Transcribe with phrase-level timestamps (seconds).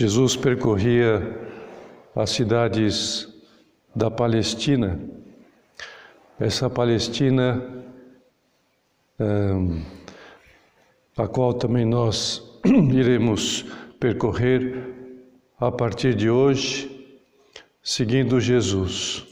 [0.00, 1.38] Jesus percorria
[2.16, 3.28] as cidades
[3.94, 4.98] da Palestina,
[6.38, 7.84] essa Palestina
[11.18, 13.66] a qual também nós iremos
[14.00, 14.88] percorrer
[15.58, 17.06] a partir de hoje,
[17.82, 19.26] seguindo Jesus.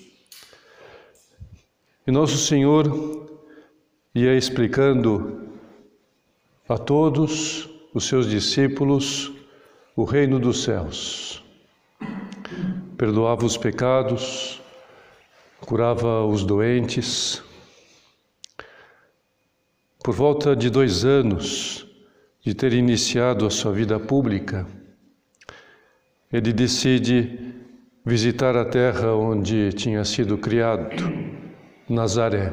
[2.07, 3.41] E nosso Senhor
[4.15, 5.49] ia explicando
[6.69, 9.38] a todos os seus discípulos
[9.99, 11.43] o reino dos céus.
[12.97, 14.63] Perdoava os pecados,
[15.61, 17.43] curava os doentes.
[19.99, 21.85] Por volta de dois anos
[22.41, 24.69] de ter iniciado a sua vida pública,
[26.33, 27.57] ele decide
[28.07, 30.95] visitar a terra onde tinha sido criado,
[31.89, 32.53] Nazaré.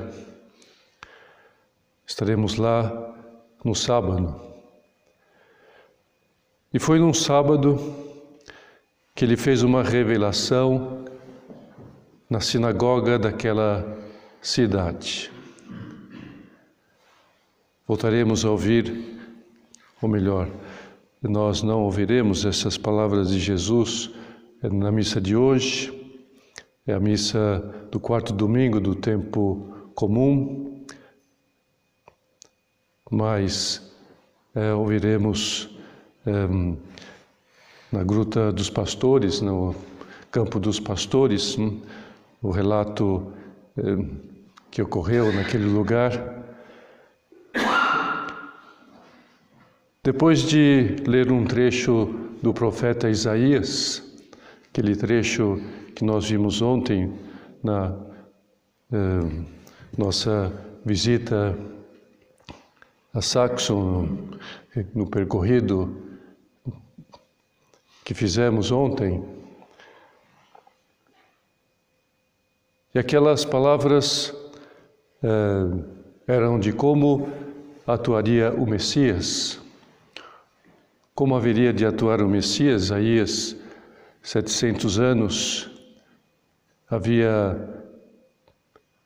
[2.07, 3.15] Estaremos lá
[3.63, 4.44] no sábado.
[6.75, 7.79] E foi num sábado
[9.15, 11.05] que ele fez uma revelação
[12.29, 13.97] na sinagoga daquela
[14.41, 15.31] cidade.
[17.87, 19.21] Voltaremos a ouvir,
[20.01, 20.49] ou melhor,
[21.23, 24.11] nós não ouviremos essas palavras de Jesus
[24.61, 25.93] na missa de hoje,
[26.85, 30.85] é a missa do quarto domingo do tempo comum,
[33.09, 33.95] mas
[34.53, 35.73] é, ouviremos
[37.91, 39.75] na Gruta dos Pastores, no
[40.31, 41.81] Campo dos Pastores, hum,
[42.41, 43.31] o relato
[43.77, 43.83] é,
[44.71, 46.11] que ocorreu naquele lugar.
[50.03, 54.03] Depois de ler um trecho do profeta Isaías,
[54.69, 55.59] aquele trecho
[55.95, 57.11] que nós vimos ontem
[57.63, 57.95] na
[58.91, 59.45] eh,
[59.97, 60.53] nossa
[60.85, 61.57] visita
[63.13, 64.17] a Saxon,
[64.93, 66.04] no percorrido
[68.05, 69.25] que fizemos ontem.
[72.93, 74.31] E aquelas palavras
[75.23, 75.83] eh,
[76.27, 77.27] eram de como
[77.85, 79.59] atuaria o Messias,
[81.15, 83.55] como haveria de atuar o Messias, Isaías,
[84.21, 85.71] 700 anos,
[86.87, 87.57] havia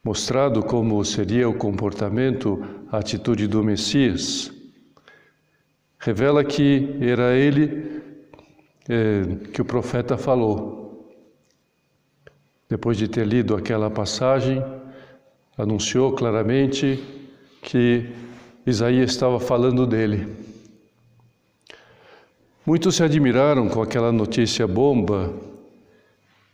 [0.04, 2.62] mostrado como seria o comportamento,
[2.92, 4.52] a atitude do Messias.
[6.00, 7.99] Revela que era ele
[9.54, 11.14] que o profeta falou.
[12.68, 14.64] Depois de ter lido aquela passagem,
[15.56, 17.00] anunciou claramente
[17.62, 18.10] que
[18.66, 20.36] Isaías estava falando dele.
[22.66, 25.34] Muitos se admiraram com aquela notícia bomba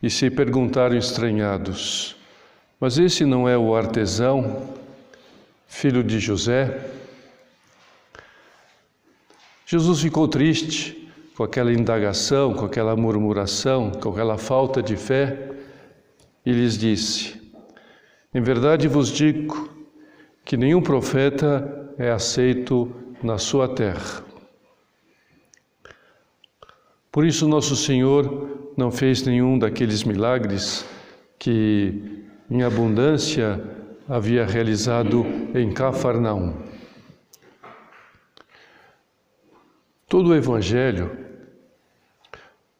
[0.02, 2.16] e se perguntaram estranhados:
[2.78, 4.74] Mas esse não é o artesão,
[5.66, 6.90] filho de José?
[9.66, 11.05] Jesus ficou triste
[11.36, 15.50] com aquela indagação, com aquela murmuração, com aquela falta de fé
[16.44, 17.38] e lhes disse:
[18.34, 19.68] Em verdade vos digo
[20.44, 22.90] que nenhum profeta é aceito
[23.22, 24.24] na sua terra.
[27.12, 30.86] Por isso, nosso Senhor não fez nenhum daqueles milagres
[31.38, 33.62] que, em abundância,
[34.08, 36.54] havia realizado em Cafarnaum.
[40.08, 41.25] Todo o Evangelho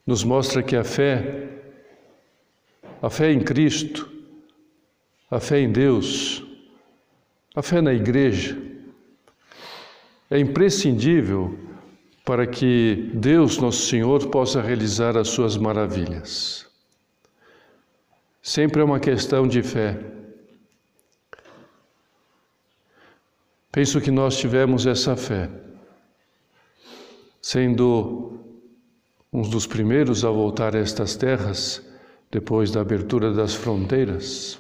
[0.07, 1.49] nos mostra que a fé,
[3.03, 4.09] a fé em Cristo,
[5.29, 6.45] a fé em Deus,
[7.55, 8.57] a fé na Igreja,
[10.31, 11.59] é imprescindível
[12.25, 16.67] para que Deus, nosso Senhor, possa realizar as suas maravilhas.
[18.43, 19.99] Sempre é uma questão de fé.
[23.73, 25.51] Penso que nós tivemos essa fé,
[27.43, 28.46] sendo
[29.37, 31.83] uns dos primeiros a voltar a estas terras
[32.31, 34.59] depois da abertura das fronteiras.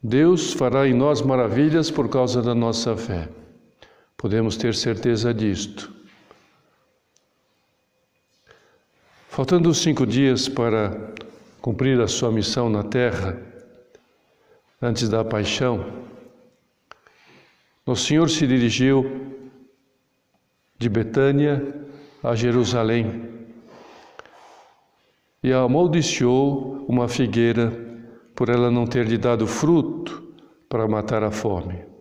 [0.00, 3.28] Deus fará em nós maravilhas por causa da nossa fé.
[4.16, 5.92] Podemos ter certeza disto.
[9.28, 11.12] Faltando cinco dias para
[11.60, 13.42] cumprir a sua missão na terra,
[14.80, 15.84] antes da paixão,
[17.84, 19.34] o Senhor se dirigiu
[20.78, 21.82] de Betânia
[22.24, 23.28] a Jerusalém
[25.42, 27.70] e amaldiçoou uma figueira
[28.34, 30.34] por ela não ter lhe dado fruto
[30.68, 31.94] para matar a fome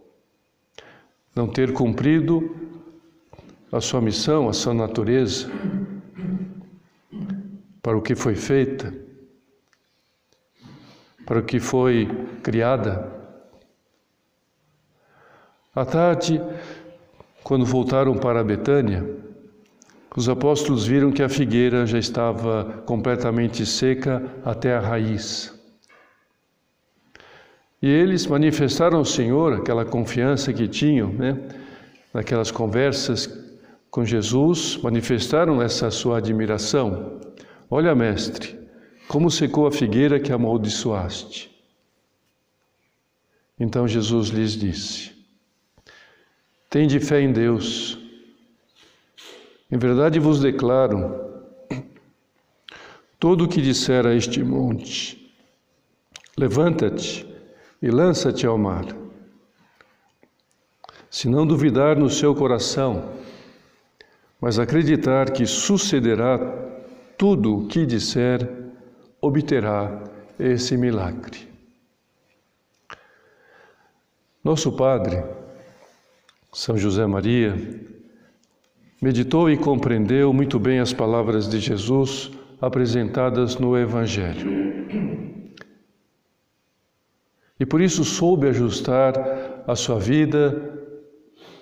[1.36, 2.56] não ter cumprido
[3.72, 5.50] a sua missão, a sua natureza,
[7.82, 8.94] para o que foi feita,
[11.26, 12.08] para o que foi
[12.44, 13.12] criada.
[15.76, 16.40] À tarde,
[17.44, 19.23] quando voltaram para Betânia,
[20.16, 25.54] os apóstolos viram que a figueira já estava completamente seca até a raiz.
[27.82, 31.38] E eles manifestaram ao Senhor aquela confiança que tinham, né?
[32.14, 33.28] Naquelas conversas
[33.90, 37.20] com Jesus, manifestaram essa sua admiração.
[37.70, 38.58] Olha, mestre,
[39.08, 41.52] como secou a figueira que amaldiçoaste.
[43.60, 45.12] Então Jesus lhes disse:
[46.70, 48.03] Tende fé em Deus.
[49.74, 51.20] Em verdade vos declaro:
[53.20, 55.36] todo o que disser a este monte,
[56.38, 57.28] levanta-te
[57.82, 58.86] e lança-te ao mar.
[61.10, 63.16] Se não duvidar no seu coração,
[64.40, 66.38] mas acreditar que sucederá
[67.18, 68.48] tudo o que disser,
[69.20, 70.04] obterá
[70.38, 71.52] esse milagre.
[74.44, 75.24] Nosso Padre,
[76.54, 77.92] São José Maria,
[79.04, 84.50] meditou e compreendeu muito bem as palavras de Jesus apresentadas no Evangelho.
[87.60, 89.14] E por isso soube ajustar
[89.68, 90.80] a sua vida,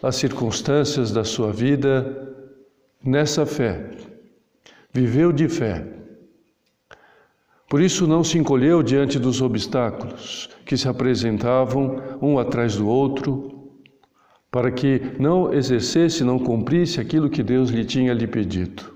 [0.03, 2.31] as circunstâncias da sua vida
[3.03, 3.89] nessa fé.
[4.93, 5.83] Viveu de fé.
[7.67, 13.60] Por isso não se encolheu diante dos obstáculos que se apresentavam um atrás do outro
[14.51, 18.94] para que não exercesse, não cumprisse aquilo que Deus lhe tinha lhe pedido.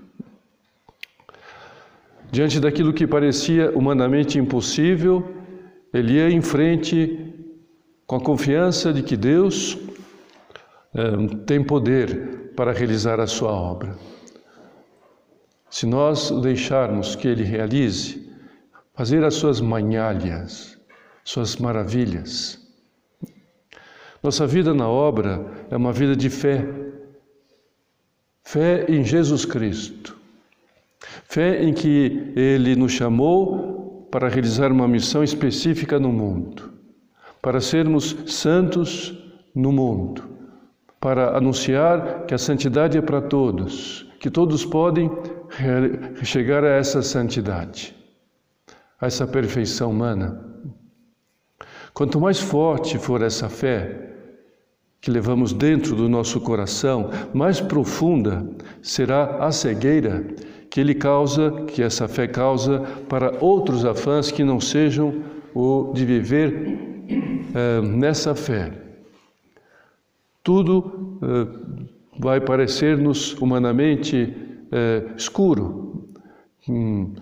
[2.30, 5.26] Diante daquilo que parecia humanamente impossível,
[5.94, 7.34] ele ia em frente
[8.06, 9.78] com a confiança de que Deus
[10.94, 13.96] é, tem poder para realizar a sua obra.
[15.70, 18.30] Se nós deixarmos que Ele realize,
[18.94, 20.78] fazer as suas manhalhas,
[21.24, 22.65] suas maravilhas,
[24.26, 26.66] nossa vida na obra é uma vida de fé.
[28.42, 30.16] Fé em Jesus Cristo.
[31.24, 36.72] Fé em que Ele nos chamou para realizar uma missão específica no mundo,
[37.40, 39.16] para sermos santos
[39.54, 40.24] no mundo,
[41.00, 45.08] para anunciar que a santidade é para todos, que todos podem
[46.24, 47.94] chegar a essa santidade,
[49.00, 50.44] a essa perfeição humana.
[51.94, 54.15] Quanto mais forte for essa fé,
[55.06, 58.44] que levamos dentro do nosso coração, mais profunda
[58.82, 60.26] será a cegueira
[60.68, 65.22] que ele causa, que essa fé causa para outros afãs que não sejam
[65.54, 67.06] o de viver
[67.54, 68.72] eh, nessa fé.
[70.42, 71.86] Tudo eh,
[72.18, 74.36] vai parecer-nos humanamente
[74.72, 76.10] eh, escuro,
[76.68, 77.14] hum,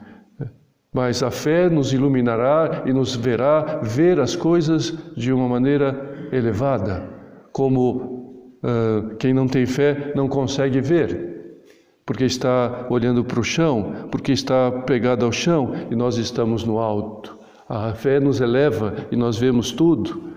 [0.90, 7.12] mas a fé nos iluminará e nos verá ver as coisas de uma maneira elevada
[7.54, 11.62] como uh, quem não tem fé não consegue ver,
[12.04, 16.80] porque está olhando para o chão, porque está pegado ao chão e nós estamos no
[16.80, 17.38] alto.
[17.68, 20.34] A fé nos eleva e nós vemos tudo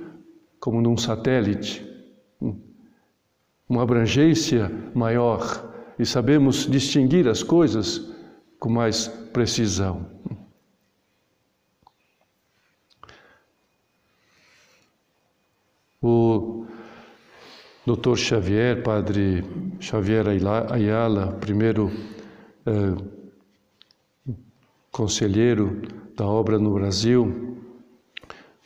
[0.59, 1.83] como num satélite,
[3.67, 8.13] uma abrangência maior e sabemos distinguir as coisas
[8.59, 10.05] com mais precisão.
[15.99, 16.66] O
[17.87, 19.45] Doutor Xavier, Padre
[19.79, 21.89] Xavier Ayala, primeiro
[22.65, 24.33] eh,
[24.91, 27.57] conselheiro da obra no Brasil,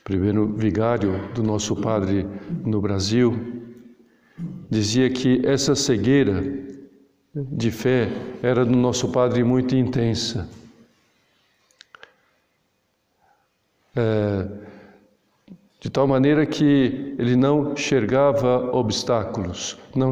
[0.04, 2.25] primeiro vigário do nosso Padre
[2.66, 3.32] no Brasil,
[4.68, 6.42] dizia que essa cegueira
[7.36, 8.08] de fé
[8.42, 10.50] era do nosso Padre muito intensa.
[13.96, 14.61] É,
[15.82, 20.12] de tal maneira que ele não enxergava obstáculos, não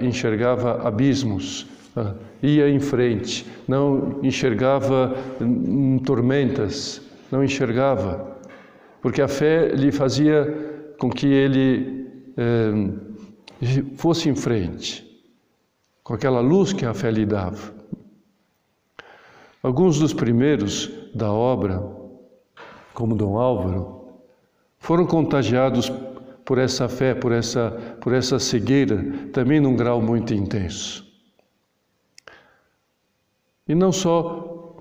[0.00, 8.38] enxergava abismos, ah, ia em frente, não enxergava hum, tormentas, não enxergava,
[9.02, 12.06] porque a fé lhe fazia com que ele
[12.38, 15.06] eh, fosse em frente,
[16.02, 17.74] com aquela luz que a fé lhe dava.
[19.62, 21.82] Alguns dos primeiros da obra,
[22.94, 23.99] como Dom Álvaro,
[24.80, 25.92] foram contagiados
[26.44, 27.70] por essa fé, por essa,
[28.00, 31.06] por essa cegueira, também num grau muito intenso.
[33.68, 34.74] E não só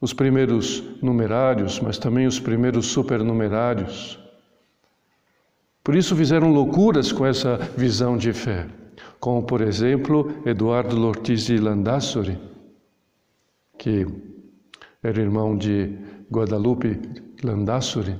[0.00, 4.20] os primeiros numerários, mas também os primeiros supernumerários.
[5.82, 8.68] Por isso fizeram loucuras com essa visão de fé,
[9.18, 12.38] como por exemplo Eduardo Ortiz de Landassori,
[13.78, 14.06] que
[15.02, 15.98] era irmão de
[16.30, 18.16] Guadalupe Landassori,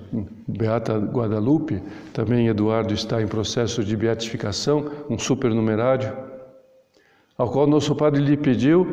[0.46, 6.12] Beata Guadalupe, também Eduardo está em processo de beatificação, um supernumerário.
[7.36, 8.86] ao qual nosso padre lhe pediu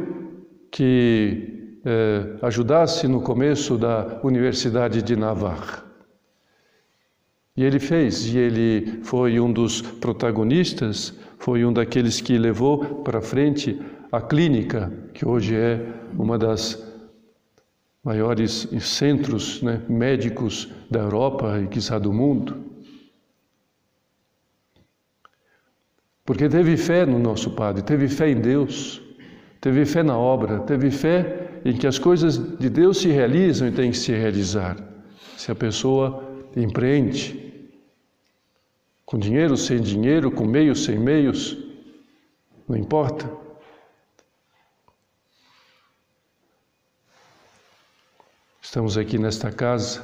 [0.72, 5.84] que eh, ajudasse no começo da Universidade de Navarra.
[7.56, 13.22] E ele fez, e ele foi um dos protagonistas, foi um daqueles que levou para
[13.22, 13.80] frente
[14.12, 15.86] a clínica, que hoje é
[16.18, 16.91] uma das
[18.04, 22.66] maiores centros né, médicos da Europa e quizá do mundo.
[26.26, 29.02] Porque teve fé no nosso Padre, teve fé em Deus,
[29.60, 33.72] teve fé na obra, teve fé em que as coisas de Deus se realizam e
[33.72, 34.78] têm que se realizar.
[35.38, 36.24] Se a pessoa
[36.56, 37.70] empreende,
[39.06, 41.58] com dinheiro, sem dinheiro, com meios, sem meios,
[42.68, 43.41] não importa.
[48.72, 50.02] Estamos aqui nesta casa,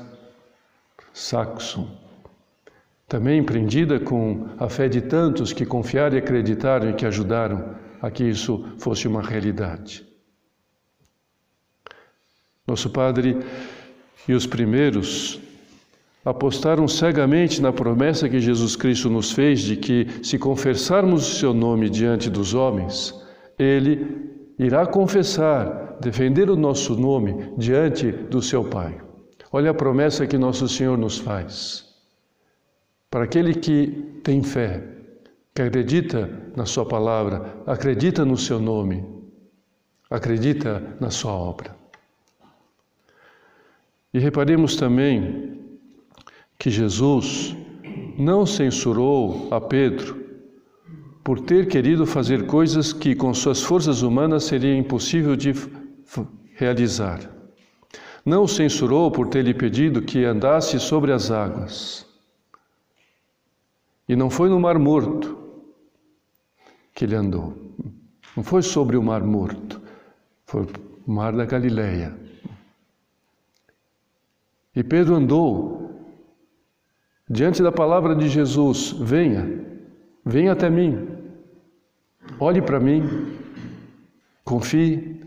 [1.13, 1.87] Saxon,
[3.07, 8.11] também empreendida com a fé de tantos que confiaram e acreditaram e que ajudaram a
[8.11, 10.05] que isso fosse uma realidade.
[12.67, 13.37] Nosso Padre
[14.27, 15.39] e os primeiros
[16.25, 21.53] apostaram cegamente na promessa que Jesus Cristo nos fez de que, se confessarmos o seu
[21.53, 23.15] nome diante dos homens,
[23.57, 28.99] ele irá confessar, defender o nosso nome diante do seu Pai.
[29.51, 31.85] Olha a promessa que nosso Senhor nos faz.
[33.09, 34.83] Para aquele que tem fé,
[35.55, 39.05] que acredita na Sua palavra, acredita no seu nome,
[40.09, 41.75] acredita na Sua obra.
[44.13, 45.61] E reparemos também
[46.59, 47.55] que Jesus
[48.17, 50.26] não censurou a Pedro
[51.27, 55.51] por ter querido fazer coisas que com suas forças humanas seria impossível de
[56.55, 57.19] realizar.
[58.25, 62.07] Não o censurou por ter lhe pedido que andasse sobre as águas.
[64.07, 65.37] E não foi no Mar Morto
[66.95, 67.75] que ele andou.
[68.33, 69.81] Não foi sobre o Mar Morto,
[70.45, 70.65] foi
[71.05, 72.17] o Mar da Galileia.
[74.73, 75.91] E Pedro andou
[77.29, 79.65] diante da palavra de Jesus: venha,
[80.25, 81.16] venha até mim,
[82.39, 83.37] olhe para mim,
[84.43, 85.17] confie.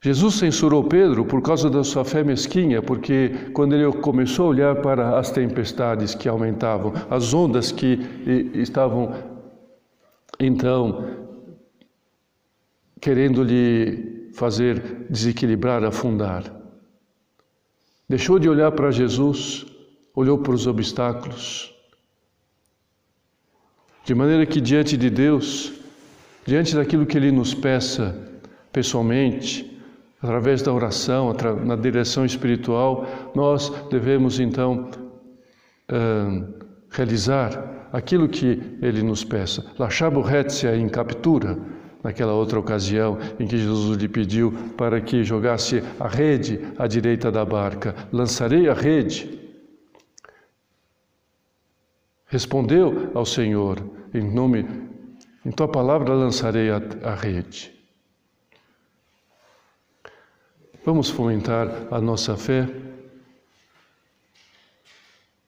[0.00, 4.76] Jesus censurou Pedro por causa da sua fé mesquinha, porque quando ele começou a olhar
[4.76, 7.98] para as tempestades que aumentavam, as ondas que
[8.54, 9.12] estavam
[10.38, 11.26] então
[13.00, 16.44] querendo lhe fazer desequilibrar, afundar,
[18.08, 19.66] deixou de olhar para Jesus,
[20.14, 21.74] olhou para os obstáculos,
[24.08, 25.70] de maneira que diante de Deus,
[26.46, 28.16] diante daquilo que Ele nos peça
[28.72, 29.78] pessoalmente,
[30.22, 31.36] através da oração,
[31.66, 34.90] na direção espiritual, nós devemos então
[36.88, 39.62] realizar aquilo que ele nos peça.
[39.78, 41.58] Lachaburretia em captura,
[42.02, 47.30] naquela outra ocasião em que Jesus lhe pediu para que jogasse a rede à direita
[47.30, 47.94] da barca.
[48.10, 49.38] Lançarei a rede.
[52.24, 54.66] Respondeu ao Senhor, em nome,
[55.44, 57.72] em tua palavra lançarei a, a rede.
[60.84, 62.68] Vamos fomentar a nossa fé.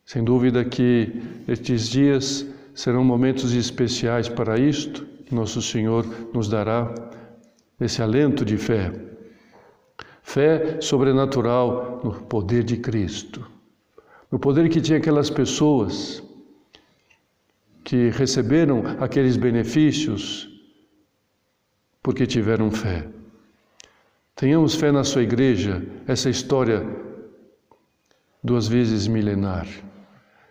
[0.05, 6.93] Sem dúvida que estes dias serão momentos especiais para isto, nosso Senhor nos dará
[7.81, 8.93] esse alento de fé.
[10.23, 13.47] Fé sobrenatural no poder de Cristo,
[14.31, 16.23] no poder que tinha aquelas pessoas
[17.91, 20.49] que receberam aqueles benefícios
[22.01, 23.09] porque tiveram fé.
[24.37, 26.87] Tenhamos fé na sua igreja, essa história
[28.45, 29.67] duas vezes milenar,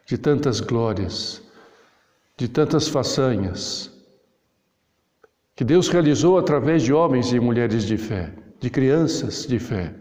[0.06, 1.42] de tantas glórias,
[2.36, 3.90] de tantas façanhas,
[5.56, 9.96] que Deus realizou através de homens e mulheres de fé, de crianças de fé.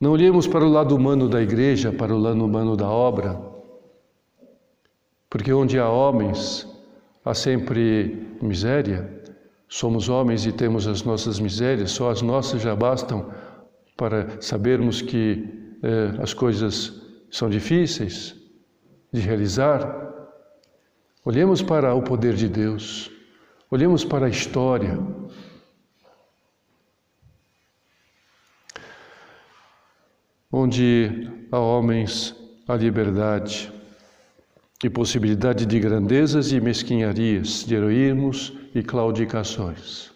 [0.00, 3.54] Não olhemos para o lado humano da igreja, para o lado humano da obra,
[5.36, 6.66] porque onde há homens,
[7.22, 9.14] há sempre miséria,
[9.68, 13.30] Somos homens e temos as nossas misérias, só as nossas já bastam
[13.96, 15.44] para sabermos que
[15.82, 18.34] eh, as coisas são difíceis
[19.12, 19.84] de realizar.
[21.24, 23.10] Olhemos para o poder de Deus,
[23.68, 24.96] olhemos para a história.
[30.50, 32.34] Onde há homens
[32.68, 33.75] a liberdade
[34.84, 40.10] e possibilidade de grandezas e mesquinharias, de heroísmos e claudicações.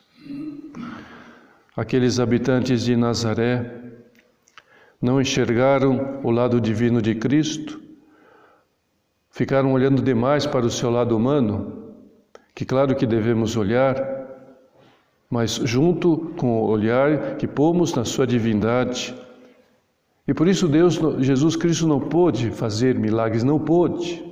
[1.76, 3.80] Aqueles habitantes de Nazaré
[5.00, 7.80] não enxergaram o lado divino de Cristo,
[9.30, 11.80] ficaram olhando demais para o seu lado humano
[12.54, 13.96] que claro que devemos olhar,
[15.30, 19.14] mas junto com o olhar que pomos na sua divindade.
[20.28, 24.29] E por isso Deus, Jesus Cristo não pôde fazer milagres, não pôde.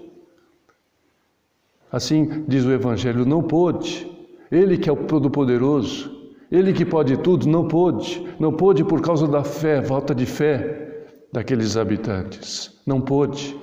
[1.90, 4.10] Assim diz o Evangelho, não pôde.
[4.50, 6.18] Ele que é o Todo-Poderoso,
[6.50, 8.26] ele que pode tudo, não pôde.
[8.38, 12.80] Não pôde por causa da fé, falta de fé daqueles habitantes.
[12.86, 13.58] Não pôde.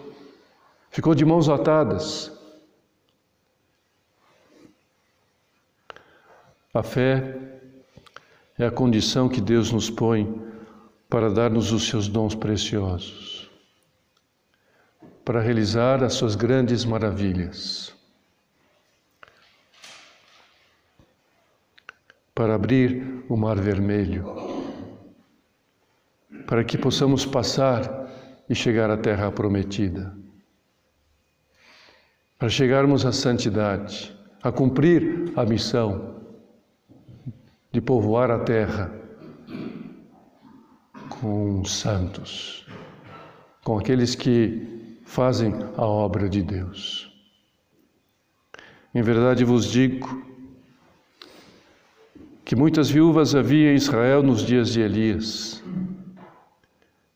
[0.91, 2.31] Ficou de mãos atadas.
[6.73, 7.39] A fé
[8.59, 10.41] é a condição que Deus nos põe
[11.09, 13.49] para dar-nos os seus dons preciosos,
[15.23, 17.94] para realizar as suas grandes maravilhas,
[22.35, 24.25] para abrir o mar vermelho,
[26.45, 28.11] para que possamos passar
[28.49, 30.13] e chegar à terra prometida,
[32.37, 34.13] para chegarmos à santidade,
[34.43, 36.21] a cumprir a missão
[37.71, 38.93] de povoar a terra
[41.09, 42.67] com santos,
[43.63, 47.09] com aqueles que fazem a obra de Deus.
[48.93, 50.34] Em verdade vos digo
[52.45, 55.63] que muitas viúvas havia em Israel nos dias de Elias,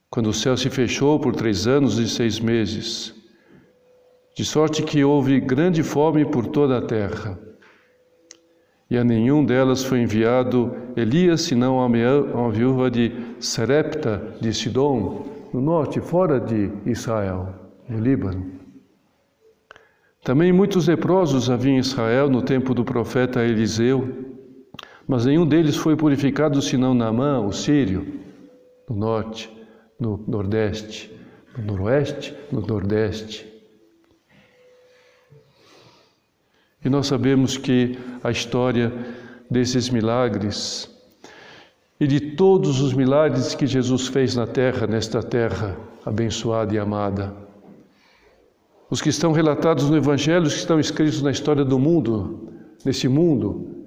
[0.09, 3.13] quando o céu se fechou por três anos e seis meses,
[4.36, 7.39] de sorte que houve grande fome por toda a terra
[8.89, 15.27] e a nenhum delas foi enviado Elias, senão a uma viúva de Serepta, de Sidom,
[15.53, 17.53] no norte, fora de Israel,
[17.88, 18.51] no Líbano.
[20.24, 24.28] Também muitos leprosos havia em Israel no tempo do profeta Eliseu,
[25.10, 28.05] mas nenhum deles foi purificado senão Naamã, o sírio,
[28.88, 29.51] no norte,
[30.00, 31.12] no nordeste,
[31.57, 33.44] no noroeste, no nordeste.
[36.86, 38.94] E nós sabemos que a história
[39.50, 40.88] desses milagres
[42.00, 47.36] e de todos os milagres que Jesus fez na terra, nesta terra abençoada e amada,
[48.92, 52.48] os que estão relatados no Evangelho, os que estão escritos na história do mundo,
[52.86, 53.78] nesse mundo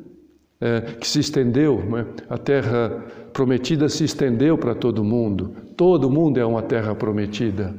[0.62, 2.06] é, que se estendeu, né?
[2.30, 2.88] a terra
[3.32, 5.56] prometida se estendeu para todo mundo.
[5.76, 7.74] Todo mundo é uma terra prometida.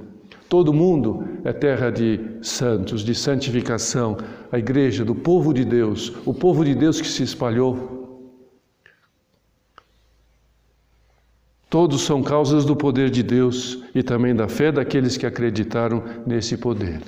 [0.49, 4.17] Todo mundo é terra de santos, de santificação,
[4.51, 8.29] a igreja do povo de Deus, o povo de Deus que se espalhou.
[11.69, 16.57] Todos são causas do poder de Deus e também da fé daqueles que acreditaram nesse
[16.57, 17.01] poder.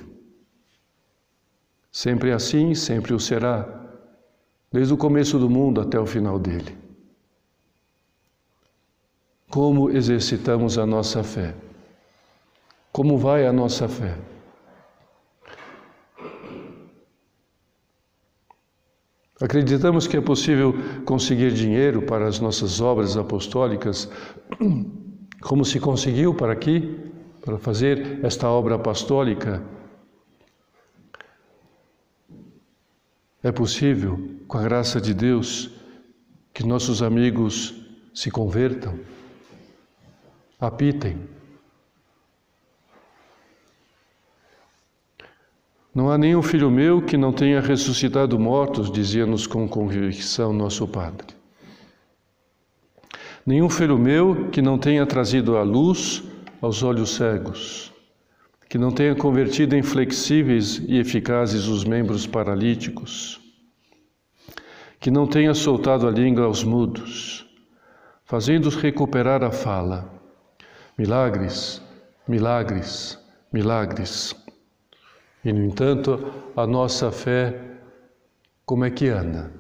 [1.92, 3.85] Sempre assim, sempre o será,
[4.76, 6.78] desde o começo do mundo até o final dele.
[9.50, 11.56] Como exercitamos a nossa fé?
[12.92, 14.18] Como vai a nossa fé?
[19.40, 24.10] Acreditamos que é possível conseguir dinheiro para as nossas obras apostólicas,
[25.42, 27.00] como se conseguiu para aqui,
[27.40, 29.64] para fazer esta obra apostólica.
[33.46, 35.70] É possível, com a graça de Deus,
[36.52, 37.76] que nossos amigos
[38.12, 39.00] se convertam,
[40.60, 41.16] apitem,
[45.94, 51.28] Não há nenhum filho meu que não tenha ressuscitado mortos, dizia-nos com convicção nosso Padre.
[53.46, 56.24] Nenhum filho meu que não tenha trazido a luz
[56.62, 57.94] aos olhos cegos,
[58.68, 63.40] que não tenha convertido em flexíveis e eficazes os membros paralíticos,
[65.00, 67.46] que não tenha soltado a língua aos mudos,
[68.26, 70.12] fazendo-os recuperar a fala.
[70.98, 71.82] Milagres,
[72.28, 73.20] milagres,
[73.52, 74.36] milagres.
[75.44, 77.62] E, no entanto, a nossa fé,
[78.66, 79.52] como é que anda?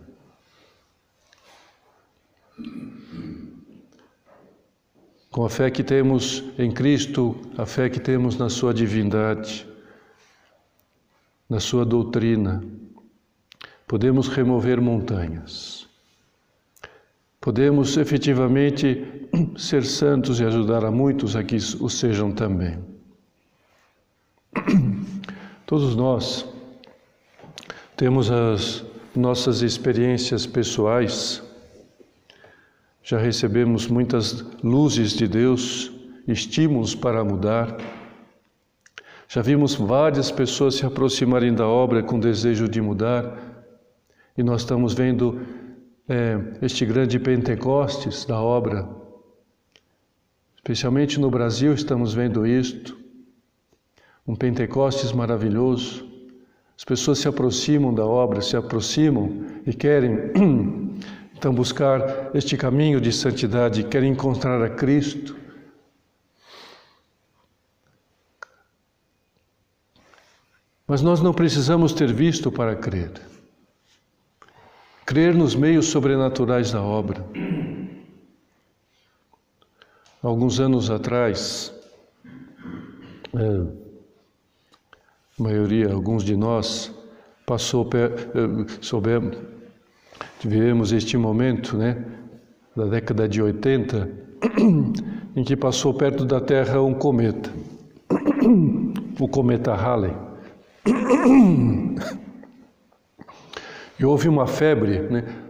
[5.36, 9.67] Com a fé que temos em Cristo, a fé que temos na Sua divindade,
[11.50, 12.63] na Sua doutrina,
[13.86, 15.89] podemos remover montanhas.
[17.41, 19.28] Podemos efetivamente
[19.60, 22.80] ser santos e ajudar a muitos a que o sejam também.
[25.67, 26.48] Todos nós
[27.98, 31.43] temos as nossas experiências pessoais,
[33.06, 35.91] já recebemos muitas luzes de Deus,
[36.28, 37.78] estímulos para mudar.
[39.28, 43.38] Já vimos várias pessoas se aproximarem da obra com desejo de mudar,
[44.36, 45.39] e nós estamos vendo
[46.10, 48.89] é, este grande Pentecostes da obra.
[50.56, 52.98] Especialmente no Brasil estamos vendo isto
[54.28, 56.04] um Pentecostes maravilhoso,
[56.76, 60.32] As pessoas se aproximam da obra, se aproximam e querem
[61.36, 65.36] então buscar este caminho de santidade, querem encontrar a Cristo.
[70.88, 73.12] Mas nós não precisamos ter visto para crer.
[75.06, 77.24] Crer nos meios sobrenaturais da obra.
[80.24, 81.74] Alguns anos atrás,
[83.36, 83.86] é,
[85.38, 86.91] a maioria, alguns de nós,
[87.45, 89.38] passou, eh, soubemos,
[90.39, 91.97] tivemos este momento, né,
[92.75, 94.10] da década de 80,
[95.36, 97.49] em que passou perto da Terra um cometa,
[99.19, 100.13] o cometa Halley.
[103.97, 105.44] E houve uma febre, né?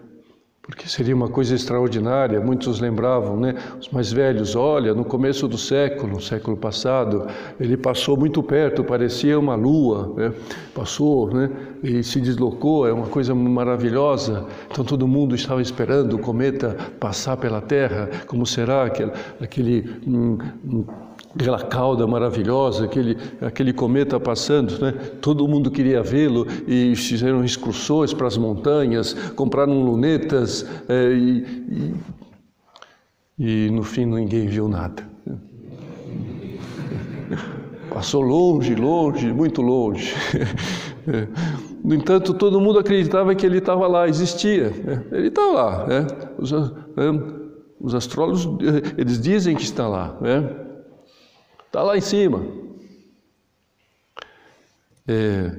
[0.68, 2.40] Porque seria uma coisa extraordinária.
[2.42, 3.56] Muitos lembravam, né?
[3.80, 7.28] Os mais velhos, olha, no começo do século, no século passado,
[7.60, 10.34] ele passou muito perto, parecia uma lua, né?
[10.74, 11.52] Passou, né?
[11.84, 14.46] E se deslocou, é uma coisa maravilhosa.
[14.72, 18.10] Então todo mundo estava esperando o cometa passar pela Terra.
[18.26, 20.86] Como será aquele, aquele hum, hum,
[21.36, 24.92] aquela cauda maravilhosa, aquele, aquele cometa passando, né?
[25.22, 31.94] todo mundo queria vê-lo e fizeram excursões para as montanhas, compraram lunetas é, e,
[33.38, 35.04] e, e no fim ninguém viu nada.
[37.94, 40.14] Passou longe, longe, muito longe.
[41.84, 44.72] No entanto, todo mundo acreditava que ele estava lá, existia.
[44.72, 45.06] Né?
[45.12, 45.86] Ele estava lá.
[45.86, 46.08] Né?
[46.40, 46.52] Os,
[47.80, 48.50] os astrólogos,
[48.98, 50.18] eles dizem que está lá.
[50.20, 50.65] Né?
[51.76, 52.42] Está lá em cima.
[55.06, 55.52] É,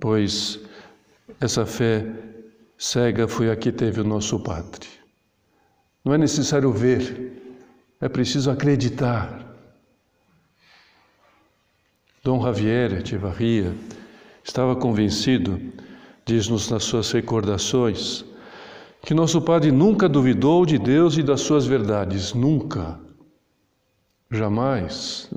[0.00, 0.60] pois
[1.38, 2.06] essa fé
[2.78, 4.88] cega foi a que teve o nosso Padre.
[6.02, 7.60] Não é necessário ver,
[8.00, 9.46] é preciso acreditar.
[12.24, 13.74] Dom Javier Echevarria
[14.42, 15.60] estava convencido,
[16.24, 18.24] diz-nos nas suas recordações,
[19.02, 23.11] que nosso Padre nunca duvidou de Deus e das suas verdades, nunca.
[24.32, 25.30] Jamais.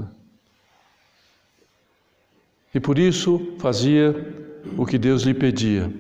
[2.74, 4.16] E por isso fazia
[4.78, 5.92] o que Deus lhe pedia.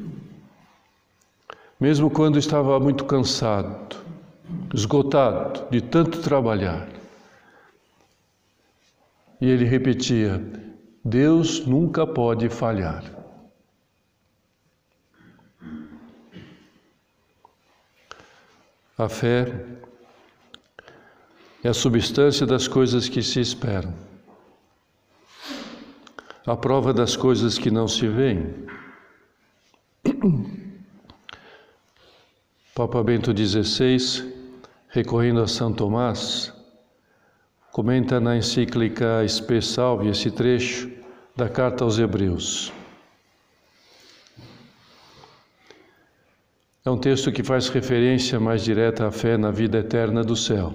[1.78, 3.98] Mesmo quando estava muito cansado,
[4.74, 6.88] esgotado de tanto trabalhar.
[9.42, 10.42] E ele repetia:
[11.04, 13.04] Deus nunca pode falhar.
[18.98, 19.75] A fé
[21.66, 23.92] é a substância das coisas que se esperam,
[26.46, 28.54] a prova das coisas que não se veem.
[32.76, 34.32] Papa Bento XVI,
[34.90, 36.54] recorrendo a São Tomás,
[37.72, 40.92] comenta na encíclica Spe Salve esse trecho
[41.36, 42.72] da carta aos Hebreus.
[46.86, 50.72] É um texto que faz referência mais direta à fé na vida eterna do céu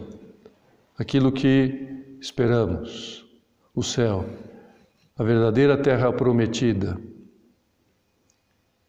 [1.00, 3.24] aquilo que esperamos,
[3.74, 4.28] o céu,
[5.16, 7.00] a verdadeira terra prometida,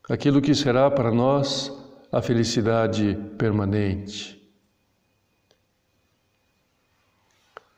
[0.09, 1.71] aquilo que será para nós
[2.11, 4.37] a felicidade permanente,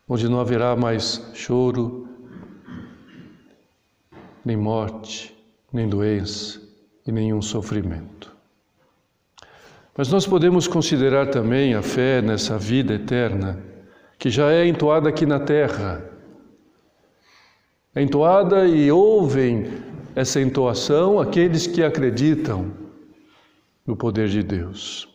[0.09, 2.09] onde não haverá mais choro,
[4.43, 5.31] nem morte,
[5.71, 6.59] nem doença
[7.05, 8.35] e nenhum sofrimento.
[9.95, 13.72] Mas nós podemos considerar também a fé nessa vida eterna
[14.23, 16.01] que já é entoada aqui na terra.
[17.93, 19.67] É entoada e ouvem
[20.15, 22.71] essa entoação aqueles que acreditam
[23.85, 25.09] no poder de Deus.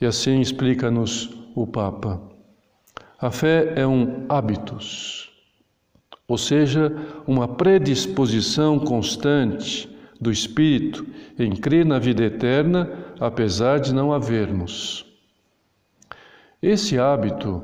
[0.00, 2.22] E assim explica-nos o Papa.
[3.20, 5.28] A fé é um hábitos,
[6.28, 6.92] ou seja,
[7.26, 11.04] uma predisposição constante do espírito
[11.36, 15.07] em crer na vida eterna, apesar de não havermos.
[16.60, 17.62] Esse hábito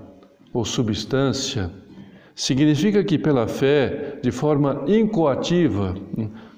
[0.53, 1.69] ou substância
[2.33, 5.97] significa que pela fé, de forma incoativa,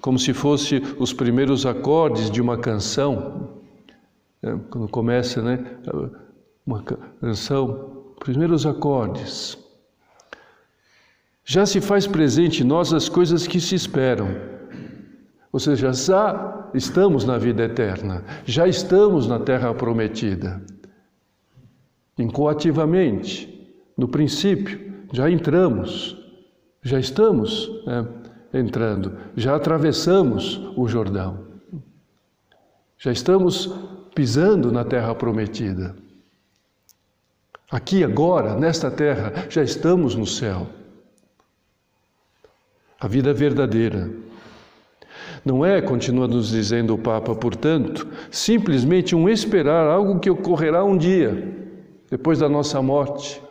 [0.02, 3.50] como se fosse os primeiros acordes de uma canção,
[4.42, 5.64] né, quando começa, né,
[6.66, 9.56] uma canção, primeiros acordes,
[11.42, 14.28] já se faz presente em nós as coisas que se esperam.
[15.50, 20.60] Ou seja, já estamos na vida eterna, já estamos na terra prometida
[22.18, 23.52] incoativamente.
[23.96, 26.16] No princípio, já entramos,
[26.82, 28.06] já estamos né,
[28.52, 31.46] entrando, já atravessamos o Jordão,
[32.98, 33.72] já estamos
[34.14, 35.96] pisando na terra prometida.
[37.70, 40.68] Aqui, agora, nesta terra, já estamos no céu.
[42.98, 44.10] A vida verdadeira,
[45.44, 50.96] Não é, continua nos dizendo o Papa, portanto, simplesmente um esperar algo que ocorrerá um
[50.96, 51.65] dia,
[52.10, 53.42] depois da nossa morte.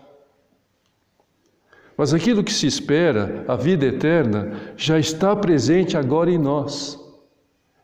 [1.98, 7.00] Mas aquilo que se espera, a vida eterna, já está presente agora em nós.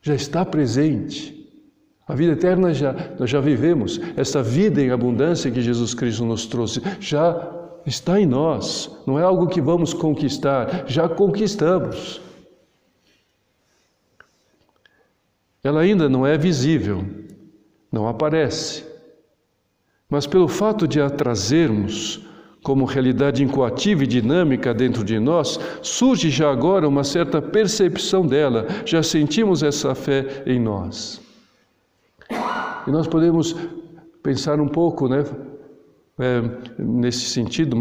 [0.01, 1.41] Já está presente.
[2.07, 3.99] A vida eterna já nós já vivemos.
[4.17, 7.49] Essa vida em abundância que Jesus Cristo nos trouxe já
[7.85, 8.91] está em nós.
[9.07, 12.21] Não é algo que vamos conquistar, já conquistamos.
[15.63, 17.05] Ela ainda não é visível,
[17.91, 18.90] não aparece.
[20.11, 22.19] Mas pelo fato de a trazermos
[22.61, 28.67] como realidade incoativa e dinâmica dentro de nós, surge já agora uma certa percepção dela,
[28.85, 31.21] já sentimos essa fé em nós.
[32.85, 33.55] E nós podemos
[34.21, 35.23] pensar um pouco, né,
[36.19, 36.41] é,
[36.77, 37.77] nesse sentido,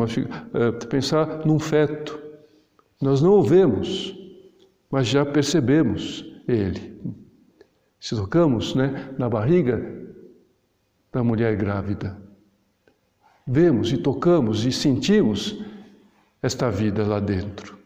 [0.54, 2.16] é, pensar num feto.
[3.02, 4.16] Nós não o vemos,
[4.88, 6.96] mas já percebemos ele.
[7.98, 10.00] Se tocamos né, na barriga
[11.12, 12.16] da mulher grávida,
[13.46, 15.58] vemos e tocamos e sentimos
[16.42, 17.78] esta vida lá dentro.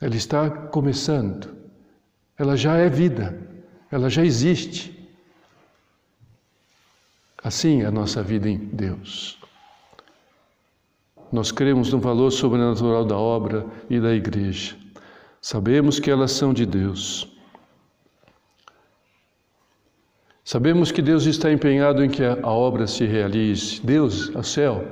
[0.00, 1.54] Ela está começando,
[2.36, 3.38] ela já é vida,
[3.90, 4.98] ela já existe.
[7.42, 9.38] Assim é a nossa vida em Deus.
[11.30, 14.76] Nós cremos no valor sobrenatural da obra e da igreja.
[15.40, 17.31] Sabemos que elas são de Deus.
[20.44, 23.80] Sabemos que Deus está empenhado em que a obra se realize.
[23.80, 24.84] Deus, o céu.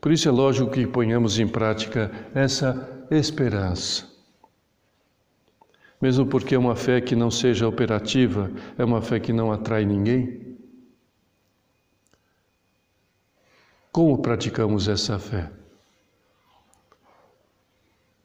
[0.00, 4.04] Por isso é lógico que ponhamos em prática essa esperança.
[6.00, 9.84] Mesmo porque é uma fé que não seja operativa, é uma fé que não atrai
[9.84, 10.58] ninguém.
[13.92, 15.50] Como praticamos essa fé?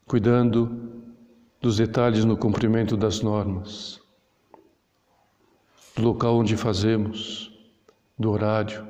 [0.05, 1.03] Cuidando
[1.61, 4.01] dos detalhes no cumprimento das normas
[5.95, 7.51] do local onde fazemos,
[8.17, 8.87] do horário,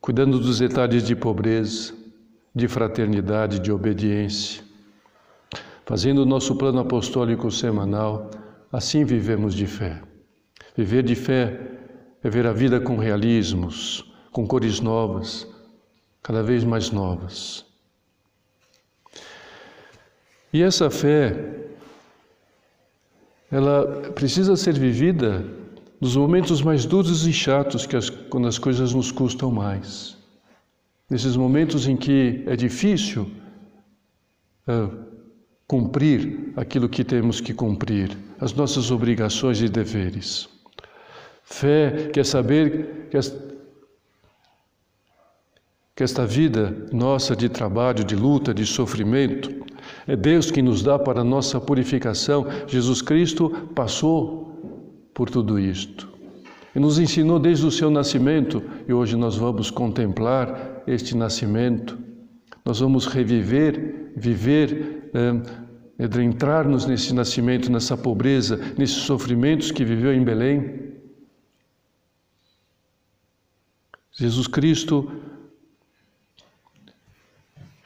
[0.00, 1.94] cuidando dos detalhes de pobreza,
[2.54, 4.62] de fraternidade, de obediência.
[5.84, 8.30] Fazendo o nosso plano apostólico semanal,
[8.72, 10.00] assim vivemos de fé.
[10.76, 11.60] Viver de fé
[12.22, 15.46] é ver a vida com realismos, com cores novas,
[16.22, 17.66] cada vez mais novas.
[20.52, 21.69] E essa fé
[23.50, 25.44] ela precisa ser vivida
[26.00, 30.16] nos momentos mais duros e chatos, que as, quando as coisas nos custam mais.
[31.10, 33.30] Nesses momentos em que é difícil
[34.68, 35.04] uh,
[35.66, 40.48] cumprir aquilo que temos que cumprir, as nossas obrigações e deveres.
[41.42, 43.18] Fé quer saber que
[46.00, 49.59] que esta vida nossa de trabalho, de luta, de sofrimento,
[50.06, 52.46] é Deus que nos dá para nossa purificação.
[52.66, 56.10] Jesus Cristo passou por tudo isto
[56.74, 61.98] e nos ensinou desde o seu nascimento, e hoje nós vamos contemplar este nascimento.
[62.64, 70.22] Nós vamos reviver, viver, é, entrar-nos nesse nascimento, nessa pobreza, nesses sofrimentos que viveu em
[70.22, 70.90] Belém.
[74.12, 75.10] Jesus Cristo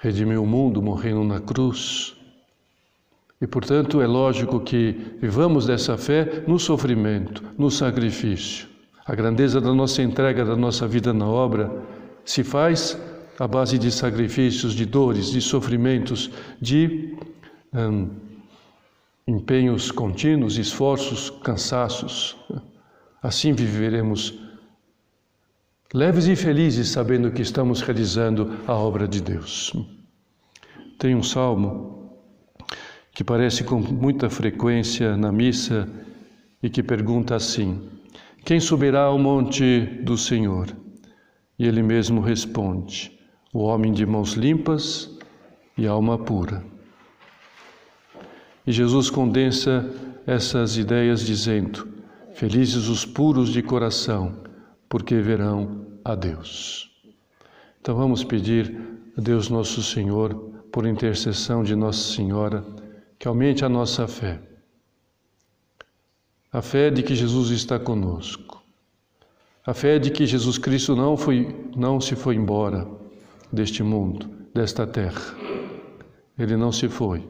[0.04, 2.14] redimiu o mundo morrendo na cruz.
[3.40, 8.68] E, portanto, é lógico que vivamos dessa fé no sofrimento, no sacrifício.
[9.06, 11.72] A grandeza da nossa entrega, da nossa vida na obra,
[12.22, 12.98] se faz
[13.38, 17.16] à base de sacrifícios, de dores, de sofrimentos, de
[17.72, 18.10] hum,
[19.26, 22.36] empenhos contínuos, esforços, cansaços.
[23.22, 24.38] Assim viveremos
[25.94, 29.72] leves e felizes, sabendo que estamos realizando a obra de Deus.
[30.98, 32.10] Tem um salmo
[33.12, 35.88] que aparece com muita frequência na missa
[36.60, 37.80] e que pergunta assim:
[38.44, 40.66] Quem subirá ao monte do Senhor?
[41.56, 43.16] E ele mesmo responde:
[43.52, 45.16] O homem de mãos limpas
[45.78, 46.64] e alma pura.
[48.66, 49.88] E Jesus condensa
[50.26, 51.86] essas ideias dizendo:
[52.34, 54.43] Felizes os puros de coração,
[54.94, 56.88] porque verão a Deus.
[57.80, 58.80] Então vamos pedir
[59.18, 60.32] a Deus nosso Senhor
[60.70, 62.64] por intercessão de Nossa Senhora,
[63.18, 64.40] que aumente a nossa fé.
[66.52, 68.62] A fé de que Jesus está conosco.
[69.66, 72.86] A fé de que Jesus Cristo não foi não se foi embora
[73.52, 75.34] deste mundo, desta terra.
[76.38, 77.28] Ele não se foi.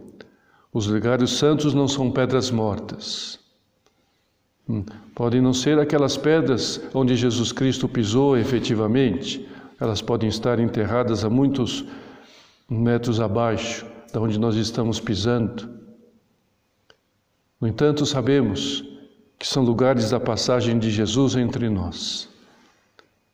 [0.70, 3.42] Os legários santos não são pedras mortas.
[4.68, 9.46] Hum, podem não ser aquelas pedras onde Jesus Cristo pisou efetivamente,
[9.78, 11.84] elas podem estar enterradas há muitos
[12.68, 15.68] metros abaixo da onde nós estamos pisando.
[17.60, 18.84] No entanto, sabemos
[19.38, 22.28] que são lugares da passagem de Jesus entre nós.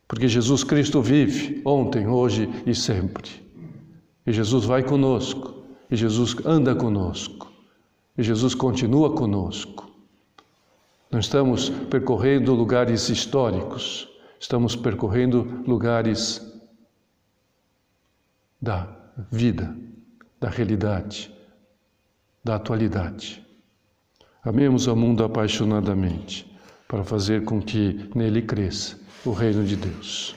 [0.07, 3.29] Porque Jesus Cristo vive ontem, hoje e sempre.
[4.27, 7.51] E Jesus vai conosco, e Jesus anda conosco,
[8.17, 9.90] e Jesus continua conosco.
[11.11, 14.07] Não estamos percorrendo lugares históricos,
[14.39, 16.41] estamos percorrendo lugares
[18.61, 18.87] da
[19.29, 19.75] vida,
[20.39, 21.29] da realidade,
[22.41, 23.45] da atualidade.
[24.41, 26.49] Amemos o mundo apaixonadamente,
[26.87, 30.33] para fazer com que nele cresça o reino de Deus.